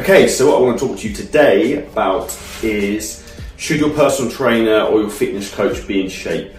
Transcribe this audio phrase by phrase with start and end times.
[0.00, 3.22] Okay, so what I want to talk to you today about is
[3.58, 6.54] should your personal trainer or your fitness coach be in shape?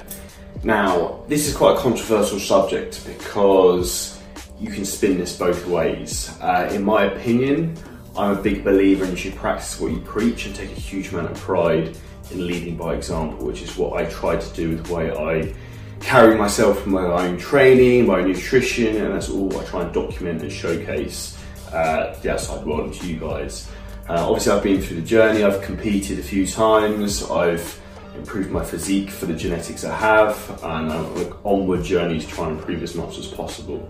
[0.63, 4.21] Now, this is quite a controversial subject because
[4.59, 6.37] you can spin this both ways.
[6.39, 7.75] Uh, in my opinion,
[8.15, 11.11] I'm a big believer in you should practice what you preach and take a huge
[11.11, 11.97] amount of pride
[12.29, 15.51] in leading by example, which is what I try to do with the way I
[15.99, 19.91] carry myself in my own training, my own nutrition, and that's all I try and
[19.91, 21.40] document and showcase
[21.73, 23.69] uh, the outside world to you guys.
[24.09, 25.43] Uh, obviously, I've been through the journey.
[25.43, 27.23] I've competed a few times.
[27.29, 27.79] I've
[28.15, 32.49] improved my physique for the genetics I have, and I'm on onward journey to try
[32.49, 33.89] and improve as much as possible.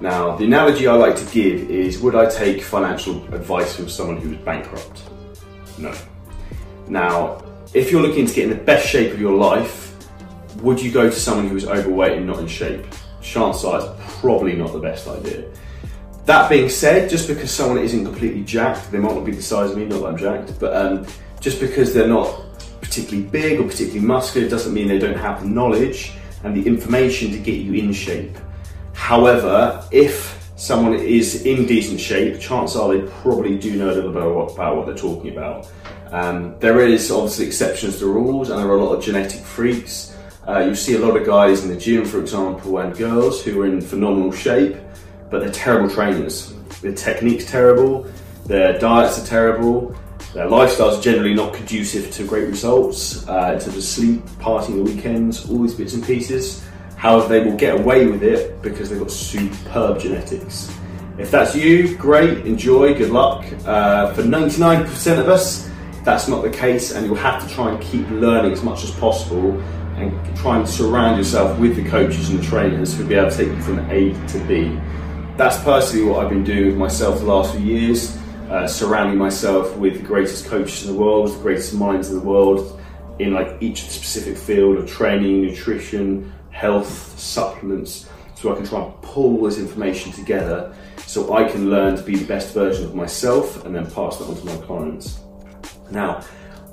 [0.00, 4.18] Now, the analogy I like to give is: Would I take financial advice from someone
[4.18, 5.02] who was bankrupt?
[5.78, 5.94] No.
[6.88, 7.42] Now,
[7.72, 9.94] if you're looking to get in the best shape of your life,
[10.62, 12.84] would you go to someone who is overweight and not in shape?
[13.22, 15.44] Chances are it's probably not the best idea.
[16.26, 19.70] That being said, just because someone isn't completely jacked, they might not be the size
[19.70, 21.06] of me, not that I'm jacked, but um,
[21.38, 22.42] just because they're not
[22.80, 27.30] particularly big or particularly muscular doesn't mean they don't have the knowledge and the information
[27.30, 28.36] to get you in shape.
[28.92, 34.12] However, if someone is in decent shape, chances are they probably do know a little
[34.12, 35.70] bit about what they're talking about.
[36.10, 40.16] Um, there is obviously exceptions to rules, and there are a lot of genetic freaks
[40.48, 43.60] uh, you see a lot of guys in the gym, for example, and girls who
[43.60, 44.76] are in phenomenal shape,
[45.36, 46.54] but they're terrible trainers.
[46.80, 48.06] Their technique's terrible,
[48.46, 49.94] their diets are terrible,
[50.32, 54.82] their lifestyle's generally not conducive to great results, uh, in terms of sleep, partying the
[54.94, 56.64] weekends, all these bits and pieces.
[56.96, 60.74] However, they will get away with it because they've got superb genetics.
[61.18, 63.44] If that's you, great, enjoy, good luck.
[63.66, 65.68] Uh, for 99% of us,
[66.02, 68.90] that's not the case, and you'll have to try and keep learning as much as
[68.92, 69.60] possible
[69.96, 73.36] and try and surround yourself with the coaches and the trainers who'll be able to
[73.36, 74.78] take you from A to B.
[75.36, 78.16] That's personally what I've been doing with myself the last few years,
[78.48, 82.24] uh, surrounding myself with the greatest coaches in the world, the greatest minds in the
[82.24, 82.80] world,
[83.18, 88.94] in like each specific field of training, nutrition, health, supplements, so I can try and
[89.02, 90.74] pull this information together
[91.06, 94.24] so I can learn to be the best version of myself and then pass that
[94.24, 95.20] on to my clients.
[95.90, 96.22] Now,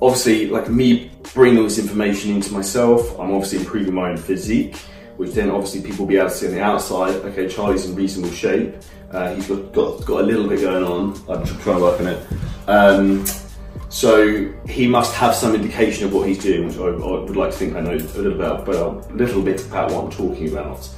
[0.00, 4.76] obviously, like me bringing all this information into myself, I'm obviously improving my own physique,
[5.16, 7.94] which then obviously people will be able to see on the outside, okay, Charlie's in
[7.94, 8.74] reasonable shape.
[9.10, 11.12] Uh, he's got, got, got a little bit going on.
[11.28, 12.26] I'm trying to work on it.
[12.66, 13.24] Um,
[13.88, 17.52] so he must have some indication of what he's doing, which I, I would like
[17.52, 20.48] to think I know a little bit, but a little bit about what I'm talking
[20.50, 20.88] about.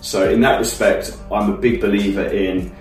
[0.00, 2.74] So in that respect, I'm a big believer in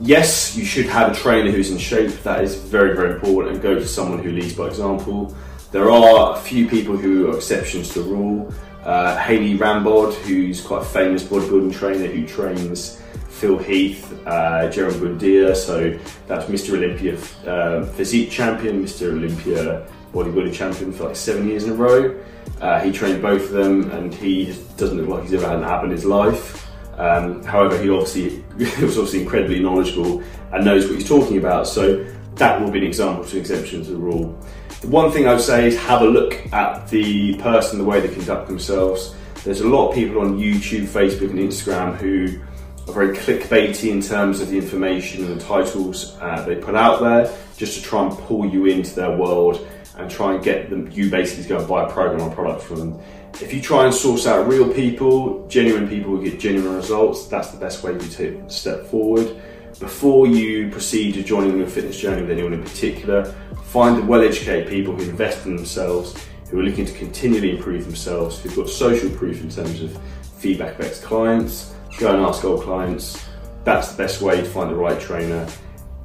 [0.00, 2.10] yes, you should have a trainer who's in shape.
[2.22, 5.34] That is very, very important, and go to someone who leads by example.
[5.74, 8.54] There are a few people who are exceptions to the rule.
[8.84, 14.98] Uh, Hany Rambod, who's quite a famous bodybuilding trainer who trains Phil Heath, uh, Jeremy
[14.98, 15.98] Buendia, so
[16.28, 16.74] that's Mr.
[16.74, 17.18] Olympia
[17.50, 19.10] uh, physique champion, Mr.
[19.10, 22.22] Olympia bodybuilding champion for like seven years in a row.
[22.60, 25.64] Uh, he trained both of them, and he doesn't look like he's ever had an
[25.64, 26.70] ab in his life.
[26.98, 28.44] Um, however, he obviously
[28.80, 31.66] was obviously incredibly knowledgeable and knows what he's talking about.
[31.66, 34.38] So that will be an example to exemption to the rule.
[34.80, 38.00] The one thing I would say is have a look at the person, the way
[38.00, 39.14] they conduct themselves.
[39.44, 42.40] There's a lot of people on YouTube, Facebook, and Instagram who
[42.88, 47.00] are very clickbaity in terms of the information and the titles uh, they put out
[47.00, 49.66] there, just to try and pull you into their world
[49.96, 52.62] and try and get them you basically to go and buy a program or product
[52.62, 53.00] from them
[53.40, 57.50] if you try and source out real people, genuine people who get genuine results, that's
[57.50, 59.40] the best way to step forward.
[59.80, 63.24] Before you proceed to joining your fitness journey with anyone in particular,
[63.64, 66.16] find the well-educated people who invest in themselves,
[66.48, 69.98] who are looking to continually improve themselves, who've got social proof in terms of
[70.38, 73.26] feedback of ex-clients, go and ask old clients.
[73.64, 75.48] That's the best way to find the right trainer.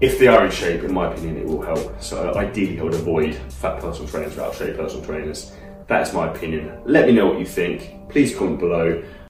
[0.02, 2.02] If they are in shape, in my opinion, it will help.
[2.02, 5.52] So ideally, I would avoid fat personal trainers, out of shape personal trainers.
[5.88, 6.81] That's my opinion.
[6.85, 8.09] Let me know what you think.
[8.09, 9.03] Please comment below.